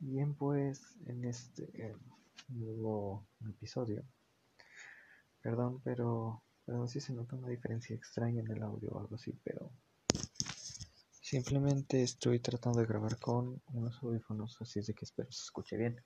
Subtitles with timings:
[0.00, 1.96] Bien, pues en este
[2.50, 4.04] nuevo episodio,
[5.42, 9.36] perdón, pero perdón si se nota una diferencia extraña en el audio o algo así,
[9.42, 9.72] pero
[11.20, 15.76] simplemente estoy tratando de grabar con unos audífonos, así es de que espero se escuche
[15.76, 16.00] bien.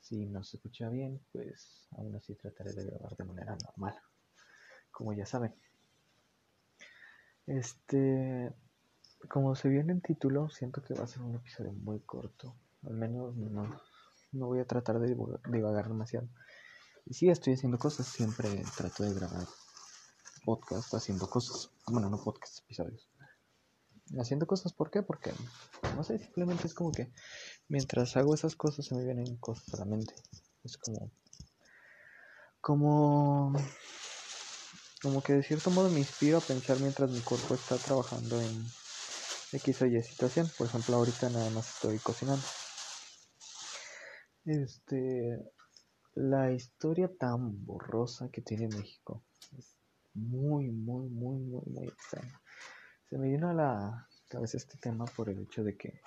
[0.00, 3.94] Si no se escucha bien, pues aún así trataré de grabar de manera normal,
[4.90, 5.54] como ya saben.
[7.46, 8.52] Este,
[9.30, 12.54] como se vio en el título, siento que va a ser un episodio muy corto.
[12.86, 13.80] Al menos no,
[14.32, 15.16] no voy a tratar de
[15.52, 16.28] divagar demasiado.
[17.06, 18.06] Y sí, estoy haciendo cosas.
[18.06, 19.46] Siempre trato de grabar
[20.44, 21.70] podcast haciendo cosas.
[21.86, 23.08] Bueno, no podcast, episodios.
[24.18, 25.02] Haciendo cosas, ¿por qué?
[25.02, 25.32] Porque,
[25.94, 27.12] no sé, simplemente es como que
[27.68, 30.14] mientras hago esas cosas se me vienen cosas a la mente.
[30.64, 31.10] Es como...
[32.60, 33.52] Como...
[35.02, 38.66] Como que de cierto modo me inspiro a pensar mientras mi cuerpo está trabajando en
[39.52, 40.50] X o Y situación.
[40.58, 42.42] Por ejemplo, ahorita nada más estoy cocinando.
[44.50, 45.38] Este,
[46.16, 49.22] la historia tan borrosa que tiene México
[49.56, 49.76] es
[50.14, 52.40] muy, muy, muy, muy, muy extraña.
[53.08, 56.00] Se me vino a la cabeza este tema por el hecho de que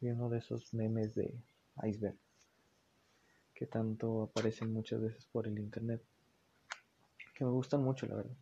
[0.00, 1.42] vi uno de esos memes de
[1.82, 2.16] iceberg
[3.52, 6.04] que tanto aparecen muchas veces por el internet
[7.34, 8.36] que me gustan mucho, la verdad.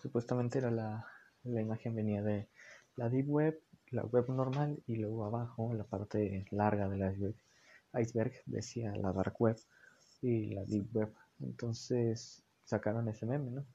[0.00, 1.06] Supuestamente era la,
[1.42, 2.48] la imagen venía de
[2.96, 7.43] la deep web, la web normal y luego abajo, la parte larga de iceberg,
[8.00, 9.56] iceberg decía la dark web
[10.22, 11.12] y la deep web.
[11.40, 13.66] Entonces sacaron ese meme, ¿no?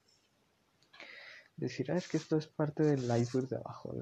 [1.56, 3.94] Decir, ah, es que esto es parte del iceberg de abajo,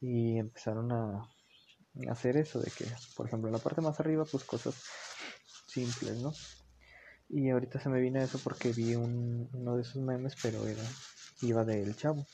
[0.00, 1.28] Y empezaron a
[2.08, 4.82] hacer eso de que, por ejemplo, en la parte más arriba, pues cosas
[5.66, 6.32] simples, ¿no?
[7.28, 10.82] Y ahorita se me vino eso porque vi un, uno de esos memes, pero era
[11.42, 12.26] iba del chavo.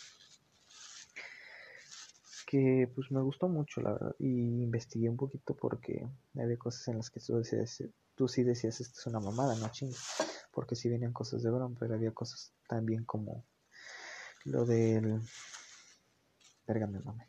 [2.52, 4.14] Que pues me gustó mucho, la verdad.
[4.18, 6.06] Y investigué un poquito porque
[6.38, 7.82] había cosas en las que tú, decías,
[8.14, 10.04] tú sí decías, esto es una mamada, no chingas.
[10.50, 13.46] Porque sí venían cosas de broma, pero había cosas también como
[14.44, 15.22] lo del...
[16.66, 17.26] Pérgame, mame.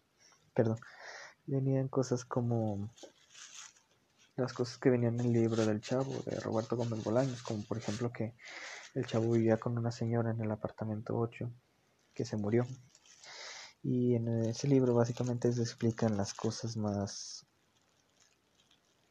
[0.53, 0.78] Perdón.
[1.46, 2.90] Venían cosas como
[4.36, 7.78] las cosas que venían en el libro del chavo de Roberto Gómez Bolaños, como por
[7.78, 8.36] ejemplo que
[8.94, 11.50] el chavo vivía con una señora en el apartamento 8
[12.14, 12.68] que se murió.
[13.84, 17.46] Y en ese libro básicamente se explican las cosas más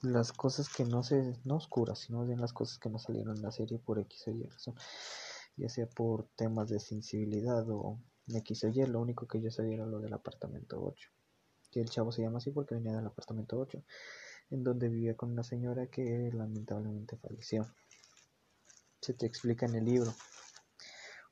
[0.00, 3.43] las cosas que no se no oscuras, sino bien las cosas que no salieron en
[3.43, 4.75] la serie por X o Y razón,
[5.56, 9.75] ya sea por temas de sensibilidad o X o Y, lo único que yo sabía
[9.75, 11.09] era lo del apartamento 8.
[11.71, 13.82] Que el chavo se llama así porque venía del apartamento 8
[14.53, 17.66] en donde vivía con una señora que lamentablemente falleció.
[19.00, 20.15] Se te explica en el libro,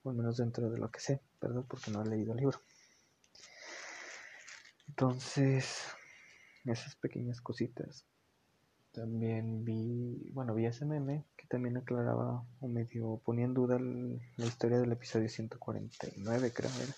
[0.02, 2.60] o al menos dentro de lo que sé, perdón, porque no he leído el libro.
[4.90, 5.86] Entonces,
[6.64, 8.04] esas pequeñas cositas.
[8.90, 14.46] También vi, bueno, vi ese meme que también aclaraba o medio ponía en duda la
[14.46, 16.94] historia del episodio 149, creo era,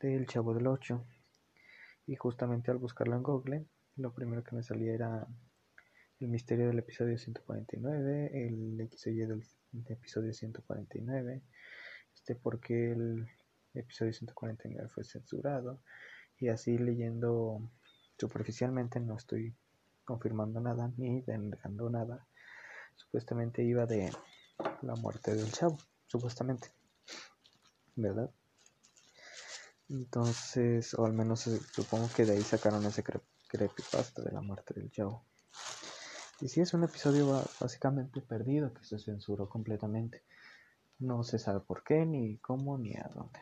[0.00, 1.06] del Chavo del 8.
[2.08, 5.24] Y justamente al buscarlo en Google, lo primero que me salía era
[6.18, 9.46] el misterio del episodio 149, el XY del,
[9.90, 11.40] episodio 149,
[12.16, 13.28] este porque el
[13.74, 15.80] episodio 149 fue censurado
[16.42, 17.70] y así leyendo
[18.18, 19.54] superficialmente no estoy
[20.04, 22.26] confirmando nada ni denegando nada.
[22.96, 24.12] Supuestamente iba de
[24.82, 26.72] la muerte del chavo, supuestamente,
[27.94, 28.28] ¿verdad?
[29.88, 33.04] Entonces, o al menos eh, supongo que de ahí sacaron ese
[33.46, 35.24] creepypasta de la muerte del chavo.
[36.40, 40.24] Y sí, es un episodio básicamente perdido que se censuró completamente.
[40.98, 43.38] No se sabe por qué, ni cómo, ni a dónde.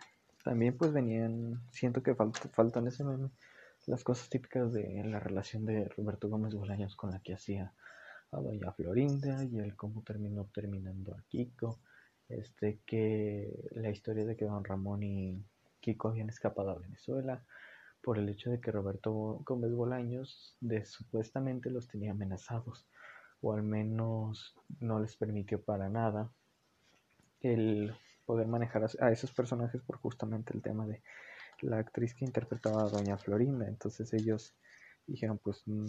[0.50, 3.30] También pues venían, siento que faltan ese meme,
[3.86, 7.72] las cosas típicas de la relación de Roberto Gómez Bolaños con la que hacía
[8.32, 11.78] a Doña Florinda y el cómo terminó terminando a Kiko.
[12.28, 15.40] Este, que la historia de que Don Ramón y
[15.78, 17.44] Kiko habían escapado a Venezuela
[18.02, 19.12] por el hecho de que Roberto
[19.46, 22.88] Gómez Bolaños de, supuestamente los tenía amenazados
[23.40, 26.28] o al menos no les permitió para nada
[27.40, 27.94] el
[28.30, 31.02] poder manejar a, esos personajes por justamente el tema de
[31.62, 33.66] la actriz que interpretaba a Doña Florinda.
[33.66, 34.54] Entonces ellos
[35.04, 35.86] dijeron, pues mm,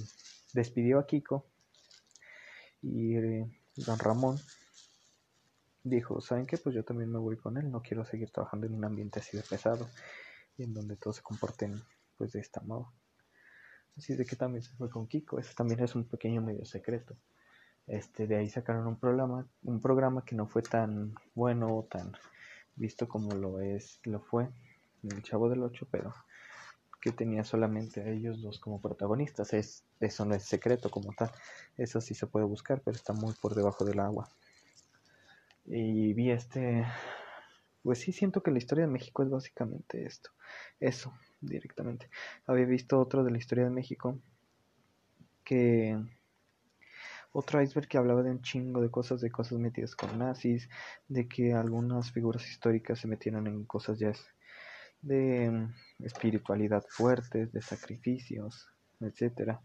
[0.56, 1.46] despidió a Kiko
[2.82, 3.46] y eh,
[3.76, 4.40] Don Ramón
[5.84, 6.58] dijo, ¿saben qué?
[6.58, 9.38] Pues yo también me voy con él, no quiero seguir trabajando en un ambiente así
[9.38, 9.88] de pesado
[10.58, 11.80] y en donde todos se comporten
[12.18, 12.92] pues de esta modo.
[13.96, 17.16] Así de que también se fue con Kiko, eso también es un pequeño medio secreto.
[17.88, 22.14] Este, de ahí sacaron un programa, un programa que no fue tan bueno o tan
[22.76, 24.50] visto como lo es, lo fue
[25.04, 26.14] el Chavo del 8, pero
[27.02, 29.54] que tenía solamente a ellos dos como protagonistas.
[29.54, 31.32] Es, eso no es secreto como tal.
[31.78, 34.30] Eso sí se puede buscar, pero está muy por debajo del agua.
[35.66, 36.86] Y vi este...
[37.82, 40.30] Pues sí, siento que la historia de México es básicamente esto.
[40.80, 41.12] Eso,
[41.42, 42.12] directamente.
[42.46, 44.20] Había visto otro de la historia de México
[45.44, 46.00] que
[47.34, 50.70] otro iceberg que hablaba de un chingo de cosas, de cosas metidas con nazis,
[51.08, 54.12] de que algunas figuras históricas se metieron en cosas ya
[55.02, 55.68] de
[56.00, 58.70] espiritualidad fuertes, de sacrificios,
[59.00, 59.62] etcétera.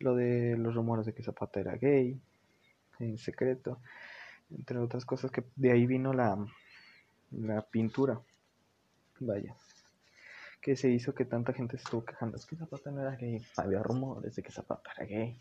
[0.00, 2.20] Lo de los rumores de que Zapata era gay,
[2.98, 3.80] en secreto,
[4.50, 6.36] entre otras cosas que de ahí vino la,
[7.30, 8.20] la pintura.
[9.20, 9.54] Vaya
[10.64, 12.38] que se hizo que tanta gente estuvo quejando.
[12.38, 13.44] Es que Zapata no era gay.
[13.58, 15.38] Había rumores de que Zapata era gay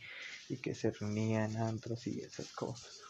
[0.49, 3.01] y que se reunía en antros y esas cosas.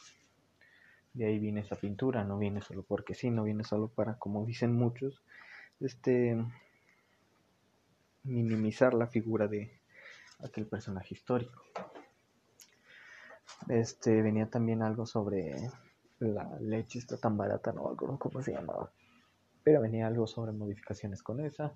[1.11, 4.45] De ahí viene esa pintura, no viene solo porque sí, no viene solo para, como
[4.45, 5.23] dicen muchos,
[5.79, 6.37] este
[8.21, 9.71] minimizar la figura de
[10.37, 11.63] aquel personaje histórico.
[13.69, 15.55] Este venía también algo sobre
[16.19, 18.91] la leche está tan barata, no me acuerdo cómo se llamaba
[19.63, 21.73] pero venía algo sobre modificaciones con esa,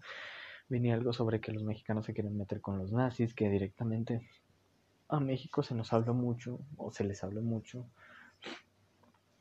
[0.69, 4.27] venía algo sobre que los mexicanos se quieren meter con los nazis, que directamente
[5.09, 7.85] a México se nos habló mucho, o se les habló mucho.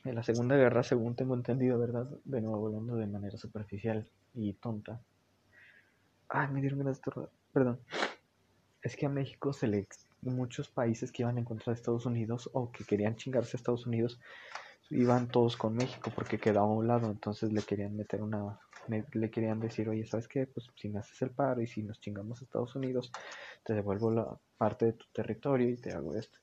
[0.04, 2.08] En la Segunda Guerra, según tengo entendido, ¿verdad?
[2.25, 5.00] De nuevo hablando de manera superficial y tonta.
[6.28, 7.81] Ay, me dieron ganas de Perdón.
[8.82, 9.88] Es que a México se le...
[10.22, 13.87] Muchos países que iban en contra de Estados Unidos o que querían chingarse a Estados
[13.87, 14.19] Unidos
[14.90, 18.58] iban todos con México porque quedaba a un lado, entonces le querían meter una,
[19.12, 20.46] le querían decir, oye, ¿sabes qué?
[20.46, 23.10] Pues si me haces el paro y si nos chingamos a Estados Unidos,
[23.64, 26.38] te devuelvo la parte de tu territorio y te hago esto.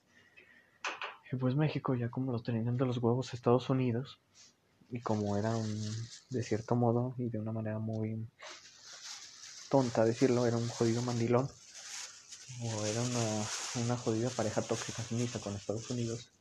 [1.32, 4.20] Y pues México ya como lo tenían de los huevos Estados Unidos,
[4.90, 5.68] y como era un,
[6.30, 8.28] de cierto modo y de una manera muy
[9.70, 11.50] tonta decirlo, era un jodido mandilón,
[12.62, 15.04] o era una, una jodida pareja tóxica
[15.40, 16.32] con Estados Unidos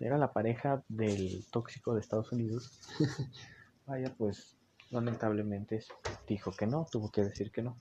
[0.00, 2.80] era la pareja del tóxico de Estados Unidos.
[3.86, 4.56] Vaya, pues
[4.90, 5.84] lamentablemente
[6.26, 7.76] dijo que no, tuvo que decir que no.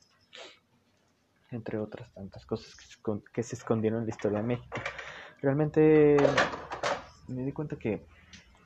[1.51, 2.75] Entre otras tantas cosas
[3.33, 4.77] que se, escondieron en la historia de México.
[5.41, 6.17] Realmente
[7.27, 8.05] me di cuenta que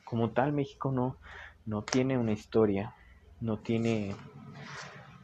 [0.06, 1.18] como tal México no,
[1.66, 2.96] no tiene una historia,
[3.40, 4.16] no tiene...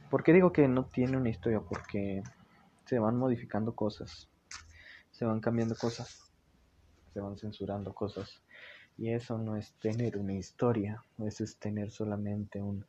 [0.09, 1.59] ¿Por qué digo que no tiene una historia?
[1.61, 2.21] Porque
[2.85, 4.29] se van modificando cosas,
[5.11, 6.26] se van cambiando cosas
[7.17, 8.43] se van censurando cosas.
[8.95, 12.85] Y eso no es tener una historia, eso es tener solamente un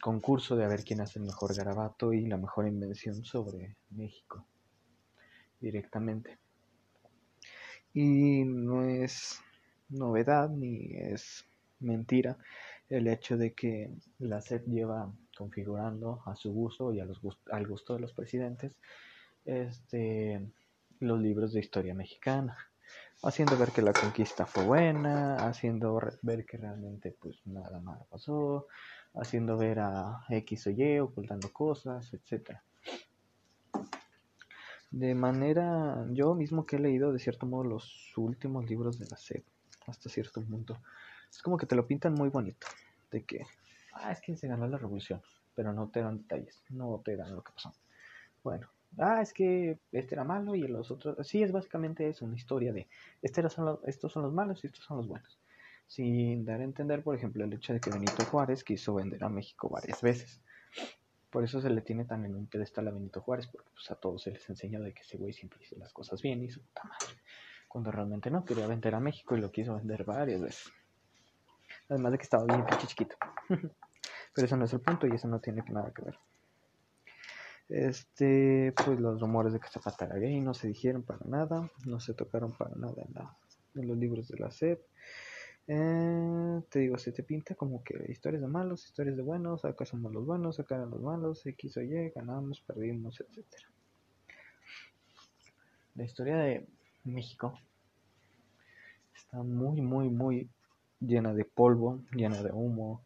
[0.00, 4.46] concurso de a ver quién hace el mejor garabato y la mejor invención sobre México
[5.60, 6.38] directamente.
[7.92, 9.40] Y no es
[9.90, 11.44] novedad ni es
[11.78, 12.38] mentira
[12.88, 17.20] el hecho de que la SEP lleva configurando a su gusto y a los
[17.52, 18.72] al gusto de los presidentes
[19.44, 20.40] este,
[21.00, 22.69] los libros de historia mexicana
[23.22, 28.66] haciendo ver que la conquista fue buena, haciendo ver que realmente pues nada malo pasó,
[29.14, 32.62] haciendo ver a X o Y ocultando cosas, etcétera.
[34.90, 39.16] De manera, yo mismo que he leído de cierto modo los últimos libros de la
[39.16, 39.44] SEP,
[39.86, 40.80] hasta cierto punto,
[41.30, 42.66] es como que te lo pintan muy bonito,
[43.10, 43.46] de que,
[43.94, 45.22] ah, es que se ganó la revolución,
[45.54, 47.72] pero no te dan detalles, no te dan lo que pasó.
[48.42, 52.36] Bueno, ah, es que este era malo y los otros, sí, es básicamente eso, una
[52.36, 52.88] historia de,
[53.22, 55.40] este son los, estos son los malos y estos son los buenos.
[55.86, 59.28] Sin dar a entender, por ejemplo, el hecho de que Benito Juárez quiso vender a
[59.28, 60.40] México varias veces.
[61.30, 63.96] Por eso se le tiene tan en un pedestal a Benito Juárez, porque pues, a
[63.96, 66.60] todos se les enseñó de que ese güey siempre hizo las cosas bien y su
[66.60, 67.20] puta madre.
[67.66, 70.72] Cuando realmente no, quería vender a México y lo quiso vender varias veces.
[71.88, 73.16] Además de que estaba bien chiquito.
[74.34, 76.18] Pero eso no es el punto y eso no tiene nada que ver.
[77.70, 82.00] Este, pues los rumores de que Zapata era gay no se dijeron para nada, no
[82.00, 83.04] se tocaron para nada
[83.76, 84.80] en, los libros de la SEP.
[85.68, 89.86] Eh, te digo, se te pinta como que historias de malos, historias de buenos, acá
[89.86, 93.46] somos los buenos, acá eran los malos, X o Y, ganamos, perdimos, etc.
[95.94, 96.66] La historia de
[97.04, 97.56] México
[99.14, 100.50] está muy, muy, muy
[100.98, 103.04] llena de polvo, llena de humo,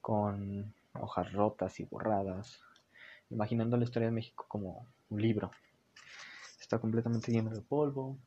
[0.00, 2.60] con hojas rotas y borradas,
[3.34, 5.50] imaginando la historia de México como un libro.
[6.60, 8.18] Está completamente lleno de polvo,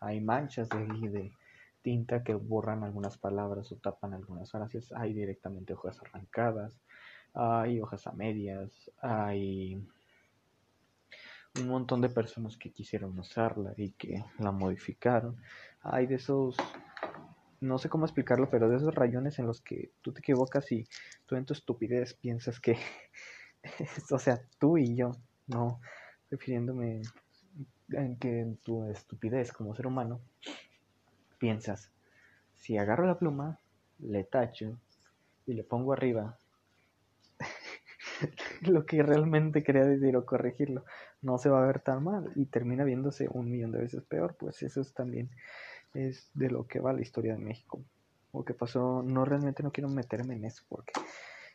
[0.00, 1.32] hay manchas de,
[1.82, 6.78] tinta que borran algunas palabras o tapan algunas frases, hay directamente hojas arrancadas,
[7.32, 9.82] hay hojas a medias, hay
[11.58, 15.36] un montón de personas que quisieron usarla y que la modificaron.
[15.80, 16.56] Hay de esos,
[17.60, 20.86] no sé cómo explicarlo, pero de esos rayones en los que tú te equivocas y
[21.26, 22.76] tú en tu estupidez piensas que
[24.10, 25.12] o sea, tú y yo,
[25.46, 25.80] no
[26.30, 27.02] refiriéndome
[27.90, 30.20] en que en tu estupidez como ser humano,
[31.38, 31.90] piensas,
[32.54, 33.58] si agarro la pluma,
[33.98, 34.78] le tacho
[35.46, 36.38] y le pongo arriba
[38.62, 40.84] lo que realmente quería decir o corregirlo,
[41.22, 44.36] no se va a ver tan mal y termina viéndose un millón de veces peor,
[44.38, 45.30] pues eso es también
[45.94, 47.82] es de lo que va la historia de México.
[48.32, 50.92] O que pasó, no realmente no quiero meterme en eso porque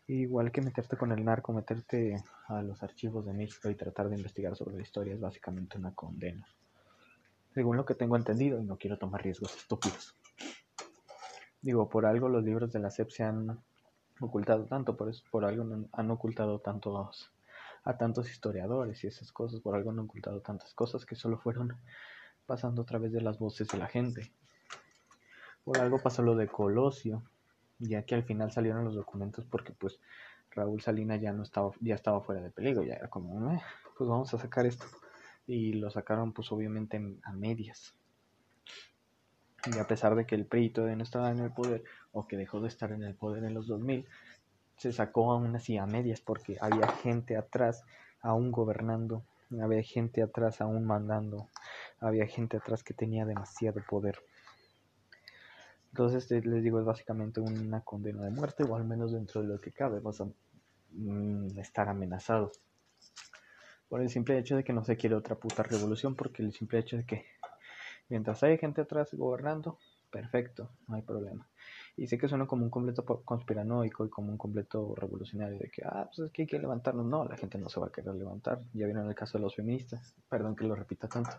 [0.07, 4.15] igual que meterte con el narco, meterte a los archivos de México y tratar de
[4.15, 6.47] investigar sobre la historia es básicamente una condena.
[7.53, 10.15] Según lo que tengo entendido y no quiero tomar riesgos estúpidos.
[11.61, 13.59] Digo, por algo los libros de la SEP se han
[14.19, 17.31] ocultado tanto, por eso por algo han ocultado tantos
[17.83, 21.77] a tantos historiadores y esas cosas, por algo han ocultado tantas cosas que solo fueron
[22.45, 24.31] pasando a través de las voces de la gente.
[25.63, 27.23] Por algo pasó lo de Colosio,
[27.79, 29.99] ya que al final salieron los documentos porque pues
[30.51, 33.61] Raúl Salina ya no estaba, ya estaba fuera de peligro, ya era como, eh,
[33.97, 34.85] pues vamos a sacar esto.
[35.47, 37.93] Y lo sacaron pues obviamente a medias.
[39.65, 42.37] Y a pesar de que el PRI todavía no estaba en el poder, o que
[42.37, 44.07] dejó de estar en el poder en los 2000,
[44.77, 47.83] se sacó aún así a medias porque había gente atrás
[48.21, 49.23] aún gobernando,
[49.61, 51.49] había gente atrás aún mandando,
[51.99, 54.19] había gente atrás que tenía demasiado poder.
[55.97, 59.61] Entonces les digo, es básicamente una condena de muerte, o al menos dentro de lo
[59.61, 60.25] que cabe, vas a
[60.91, 62.51] mm, estar amenazado.
[63.87, 66.79] Por el simple hecho de que no se quiere otra puta revolución, porque el simple
[66.79, 67.23] hecho de que
[68.09, 69.79] mientras hay gente atrás gobernando,
[70.11, 71.47] perfecto, no hay problema.
[71.95, 75.81] Y sé que suena como un completo conspiranoico y como un completo revolucionario de que,
[75.85, 77.05] ah, pues es que hay que levantarnos.
[77.05, 78.61] No, la gente no se va a querer levantar.
[78.73, 80.13] Ya vieron el caso de los feministas.
[80.27, 81.37] Perdón que lo repita tanto.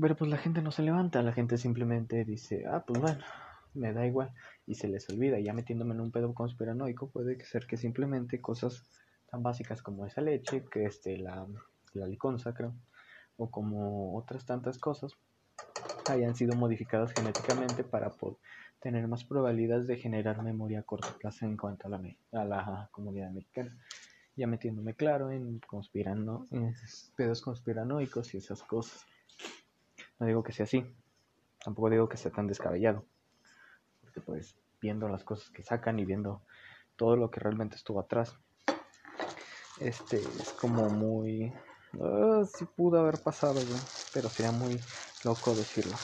[0.00, 3.24] Pero pues la gente no se levanta, la gente simplemente dice, ah, pues bueno,
[3.74, 4.32] me da igual.
[4.66, 5.38] Y se les olvida.
[5.38, 8.82] Ya metiéndome en un pedo conspiranoico, puede ser que simplemente cosas
[9.30, 11.46] tan básicas como esa leche, que este, la,
[11.92, 12.74] la liconza, creo,
[13.36, 15.12] o como otras tantas cosas,
[16.06, 18.36] hayan sido modificadas genéticamente para poder
[18.80, 22.00] tener más probabilidades de generar memoria a corto plazo en cuanto a la,
[22.32, 23.76] a la comunidad mexicana.
[24.36, 26.74] Ya metiéndome claro en conspirando, en
[27.16, 29.06] pedos conspiranoicos y esas cosas.
[30.18, 30.84] No digo que sea así,
[31.62, 33.04] tampoco digo que sea tan descabellado,
[34.00, 36.42] porque pues viendo las cosas que sacan y viendo
[36.96, 38.36] todo lo que realmente estuvo atrás,
[39.80, 41.52] este es como muy...
[41.94, 43.60] Uh, sí pudo haber pasado,
[44.12, 44.80] pero sería muy
[45.24, 45.94] loco decirlo.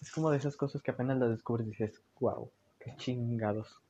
[0.00, 3.80] Es como de esas cosas que apenas las descubres y dices, wow, qué chingados.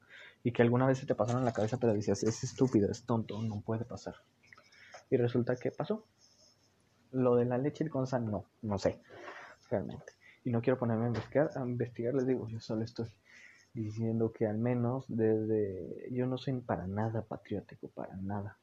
[0.45, 3.05] Y que alguna vez se te pasaron en la cabeza, pero dices, es estúpido, es
[3.05, 4.17] tonto, no puede pasar.
[5.11, 6.05] Y resulta que pasó.
[7.13, 9.01] Lo de la leche con sal, no, no sé,
[9.71, 10.13] realmente.
[10.45, 13.07] Y no quiero ponerme a investigar, a investigar, les digo, yo solo estoy
[13.75, 18.59] diciendo que al menos desde yo no soy para nada patriótico, para nada.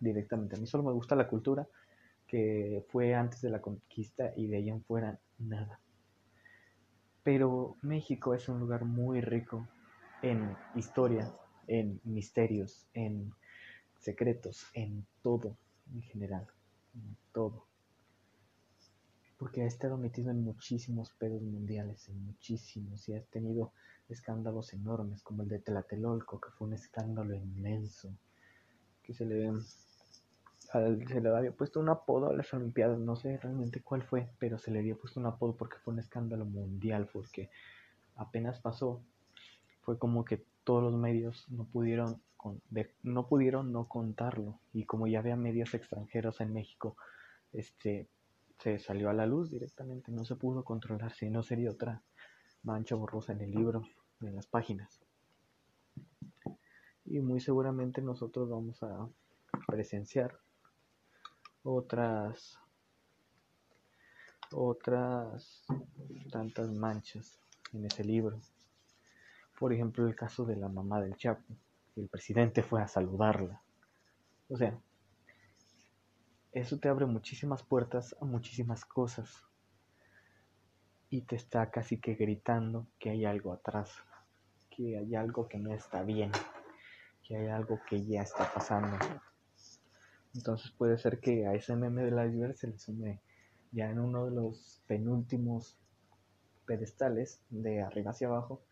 [0.00, 1.66] Directamente, a mí solo me gusta la cultura
[2.26, 5.78] que fue antes de la conquista y de ahí en fuera nada.
[7.22, 9.68] Pero México es un lugar muy rico
[10.22, 11.30] en historia,
[11.66, 13.32] en misterios, en
[14.00, 15.56] secretos, en todo
[15.92, 16.61] en general, en
[17.32, 17.66] todo.
[19.38, 23.72] Porque ha estado metido en muchísimos pedos mundiales, en muchísimos, y ha tenido
[24.08, 28.16] escándalos enormes, como el de Tlatelolco, que fue un escándalo inmenso,
[29.02, 29.52] que se le
[30.72, 34.58] se le había puesto un apodo a las Olimpiadas, no sé realmente cuál fue, pero
[34.58, 37.50] se le había puesto un apodo porque fue un escándalo mundial, porque
[38.16, 39.02] apenas pasó,
[39.82, 42.20] fue como que todos los medios no pudieron,
[43.02, 46.96] no pudieron no contarlo, y como ya había medios extranjeros en México,
[47.52, 48.08] este,
[48.58, 52.02] se salió a la luz directamente, no se pudo controlar, si no sería otra
[52.62, 53.82] mancha borrosa en el libro,
[54.20, 55.00] en las páginas.
[57.04, 59.08] Y muy seguramente nosotros vamos a
[59.66, 60.38] presenciar
[61.64, 62.58] otras
[64.54, 65.64] otras
[66.30, 67.38] tantas manchas
[67.72, 68.38] en ese libro.
[69.58, 71.54] Por ejemplo, el caso de la mamá del Chapo.
[71.96, 73.62] El presidente fue a saludarla.
[74.48, 74.78] O sea,
[76.52, 79.44] eso te abre muchísimas puertas a muchísimas cosas.
[81.10, 83.90] Y te está casi que gritando que hay algo atrás,
[84.70, 86.32] que hay algo que no está bien,
[87.22, 88.96] que hay algo que ya está pasando.
[90.34, 93.20] Entonces puede ser que a ese meme del iceberg se le sume
[93.70, 95.78] ya en uno de los penúltimos
[96.66, 98.62] pedestales de arriba hacia abajo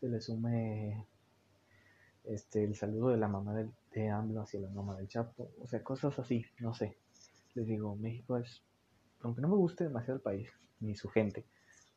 [0.00, 1.06] se le sume
[2.24, 5.66] este el saludo de la mamá de, de AMLO hacia la mamá del Chapo, o
[5.66, 6.96] sea, cosas así, no sé.
[7.54, 8.62] Les digo, México es,
[9.20, 11.44] aunque no me guste demasiado el país, ni su gente,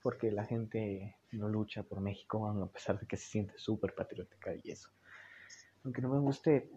[0.01, 4.53] porque la gente no lucha por México, a pesar de que se siente súper patriótica
[4.63, 4.89] y eso.
[5.83, 6.69] Aunque no me guste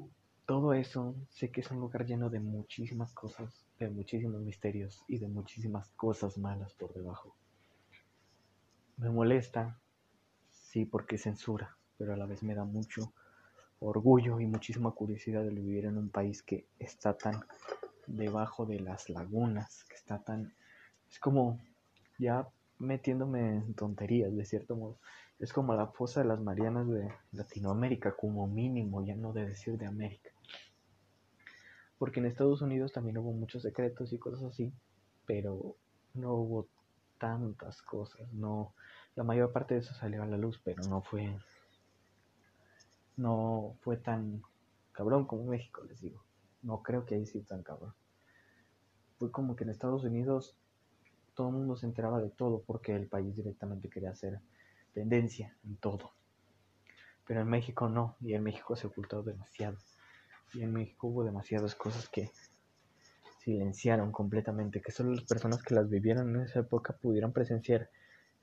[0.46, 5.18] todo eso sé que es un lugar lleno de muchísimas cosas, de muchísimos misterios y
[5.18, 7.34] de muchísimas cosas malas por debajo.
[8.96, 9.80] Me molesta,
[10.76, 13.14] sí, porque censura, pero a la vez me da mucho
[13.78, 17.40] orgullo y muchísima curiosidad de vivir en un país que está tan
[18.06, 20.52] debajo de las lagunas, que está tan...
[21.10, 21.58] Es como
[22.18, 22.46] ya
[22.78, 24.98] metiéndome en tonterías, de cierto modo.
[25.38, 29.78] Es como la fosa de las Marianas de Latinoamérica, como mínimo, ya no de decir
[29.78, 30.28] de América.
[31.96, 34.70] Porque en Estados Unidos también hubo muchos secretos y cosas así,
[35.24, 35.74] pero
[36.12, 36.68] no hubo
[37.18, 38.74] tantas cosas, no,
[39.16, 41.36] la mayor parte de eso salió a la luz, pero no fue,
[43.16, 44.42] no fue tan
[44.92, 46.22] cabrón como México, les digo.
[46.62, 47.94] No creo que haya sido tan cabrón.
[49.18, 50.56] Fue como que en Estados Unidos
[51.34, 54.40] todo el mundo se enteraba de todo porque el país directamente quería hacer
[54.92, 56.12] tendencia en todo.
[57.26, 59.78] Pero en México no, y en México se ocultó demasiado.
[60.52, 62.30] Y en México hubo demasiadas cosas que
[63.38, 67.90] silenciaron completamente, que solo las personas que las vivieron en esa época pudieron presenciar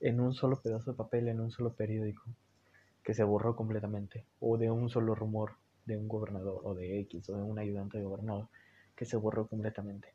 [0.03, 2.25] en un solo pedazo de papel, en un solo periódico,
[3.01, 5.53] que se borró completamente, o de un solo rumor
[5.85, 8.49] de un gobernador, o de X, o de un ayudante de gobernador,
[8.97, 10.13] que se borró completamente.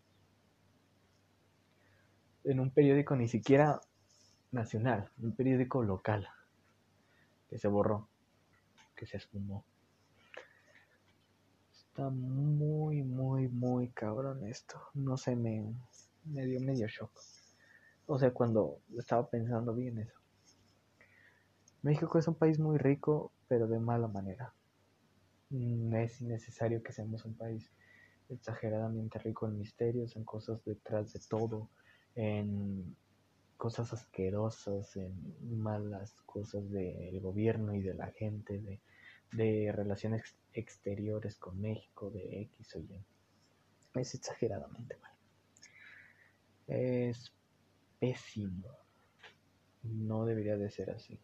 [2.45, 3.81] En un periódico ni siquiera
[4.53, 6.29] nacional, un periódico local,
[7.49, 8.09] que se borró,
[8.95, 9.65] que se esfumó.
[11.73, 14.79] Está muy, muy, muy cabrón esto.
[14.93, 15.65] No sé, me,
[16.27, 17.11] me dio medio shock.
[18.11, 20.19] O sea, cuando estaba pensando bien eso.
[21.83, 24.55] México es un país muy rico, pero de mala manera.
[25.51, 27.71] No es innecesario que seamos un país
[28.31, 31.69] exageradamente rico en misterios, en cosas detrás de todo,
[32.15, 32.97] en
[33.59, 38.81] cosas asquerosas, en malas cosas del gobierno y de la gente, de,
[39.33, 43.05] de relaciones exteriores con México, de X o Y.
[43.97, 45.13] Es exageradamente mal.
[46.69, 47.38] Es
[47.99, 48.69] pésimo.
[49.83, 51.19] No debería de ser así.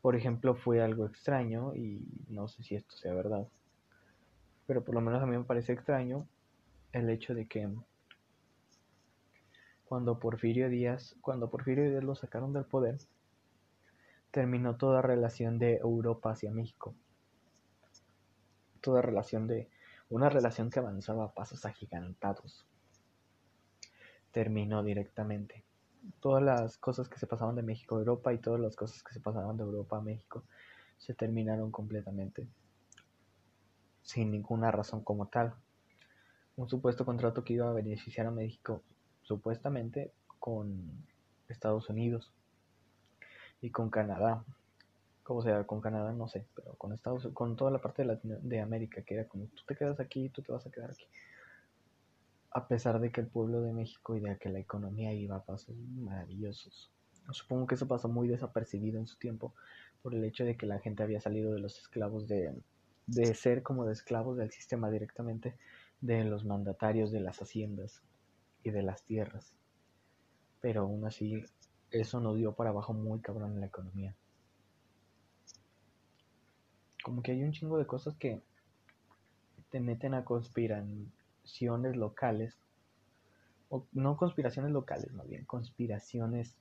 [0.00, 3.48] Por ejemplo, fue algo extraño y no sé si esto sea verdad.
[4.66, 6.28] Pero por lo menos a mí me parece extraño
[6.92, 7.68] el hecho de que
[9.84, 12.98] cuando Porfirio Díaz, cuando Porfirio Díaz lo sacaron del poder,
[14.30, 16.94] terminó toda relación de Europa hacia México.
[18.82, 19.68] Toda relación de
[20.10, 22.66] una relación que avanzaba a pasos agigantados.
[24.32, 25.64] Terminó directamente.
[26.20, 29.12] Todas las cosas que se pasaban de México a Europa y todas las cosas que
[29.12, 30.44] se pasaban de Europa a México
[30.98, 32.46] se terminaron completamente.
[34.02, 35.54] Sin ninguna razón como tal.
[36.56, 38.82] Un supuesto contrato que iba a beneficiar a México
[39.22, 41.06] supuestamente con
[41.48, 42.32] Estados Unidos
[43.60, 44.44] y con Canadá.
[45.22, 48.60] Como sea, con Canadá no sé, pero con Estados con toda la parte de, de
[48.60, 51.06] América que era como tú te quedas aquí, tú te vas a quedar aquí.
[52.58, 55.44] A pesar de que el pueblo de México y de que la economía iba a
[55.44, 56.90] pasos maravillosos.
[57.30, 59.54] Supongo que eso pasó muy desapercibido en su tiempo
[60.02, 62.52] por el hecho de que la gente había salido de los esclavos de,
[63.06, 65.56] de ser como de esclavos del sistema directamente
[66.00, 68.02] de los mandatarios de las haciendas
[68.64, 69.54] y de las tierras.
[70.60, 71.44] Pero aún así,
[71.92, 74.16] eso nos dio para abajo muy cabrón en la economía.
[77.04, 78.42] Como que hay un chingo de cosas que
[79.70, 80.24] te meten a
[81.48, 82.58] conspiraciones locales,
[83.70, 86.56] o no conspiraciones locales, más bien conspiraciones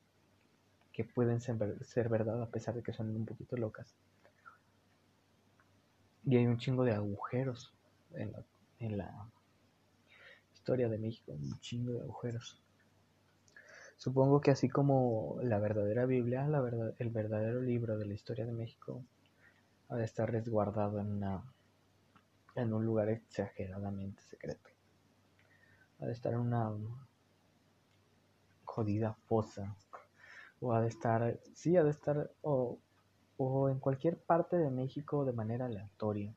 [0.93, 3.95] que pueden ser, ser verdad a pesar de que son un poquito locas.
[6.25, 7.73] Y hay un chingo de agujeros
[8.15, 8.43] en la,
[8.79, 9.29] en la
[10.53, 12.61] historia de México, un chingo de agujeros.
[13.97, 18.45] Supongo que así como la verdadera Biblia, la verdad, el verdadero libro de la historia
[18.45, 19.03] de México
[19.89, 21.43] ha de estar resguardado en, una,
[22.55, 24.76] en un lugar exageradamente secreto.
[25.99, 26.71] Ha de estar en una
[28.63, 29.75] jodida fosa.
[30.59, 32.79] O ha de estar, sí, ha de estar, o,
[33.37, 36.33] o en cualquier parte de México de manera aleatoria,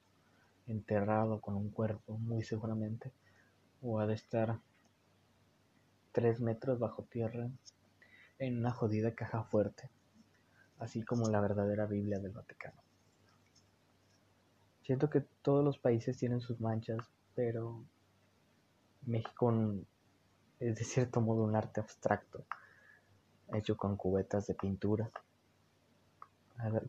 [0.67, 3.13] enterrado con un cuerpo, muy seguramente
[3.83, 4.61] o ha de estar
[6.13, 7.49] tres metros bajo tierra
[8.39, 9.91] en una jodida caja fuerte,
[10.79, 12.81] así como la verdadera Biblia del Vaticano.
[14.83, 17.85] Siento que todos los países tienen sus manchas, pero
[19.07, 19.53] México
[20.59, 22.45] es de cierto modo un arte abstracto,
[23.55, 25.11] hecho con cubetas de pintura,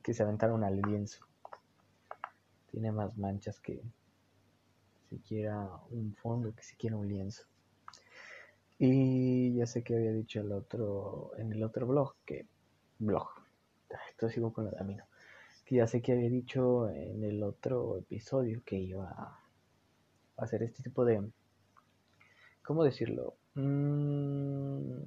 [0.03, 1.25] que se aventaron al lienzo.
[2.71, 3.81] Tiene más manchas que
[5.09, 7.43] siquiera un fondo, que siquiera un lienzo.
[8.77, 12.47] Y ya sé que había dicho el otro, en el otro blog, que
[12.99, 13.29] blog,
[14.09, 15.03] esto sigo con la de
[15.65, 19.37] Que ya sé que había dicho en el otro episodio que iba
[20.37, 21.21] hacer este tipo de...
[22.71, 23.35] ¿Cómo decirlo?
[23.55, 25.03] Mm,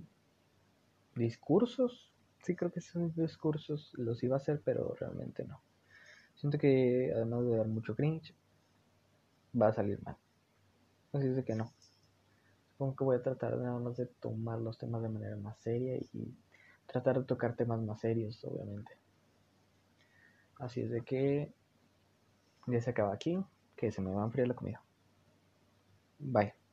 [1.17, 2.13] discursos.
[2.43, 3.91] Sí, creo que son discursos.
[3.95, 5.63] Los iba a hacer, pero realmente no.
[6.35, 8.35] Siento que además de dar mucho cringe,
[9.59, 10.15] va a salir mal.
[11.15, 11.73] Así es de que no.
[12.73, 15.97] Supongo que voy a tratar nada más de tomar los temas de manera más seria
[15.97, 16.37] y
[16.85, 18.93] tratar de tocar temas más serios, obviamente.
[20.59, 21.51] Así es de que
[22.67, 23.43] ya se acaba aquí,
[23.75, 24.83] que se me va a enfriar la comida.
[26.19, 26.64] Bye.